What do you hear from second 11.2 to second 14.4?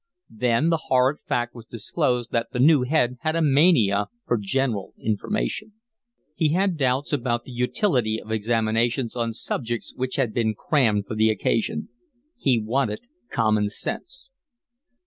occasion. He wanted common sense.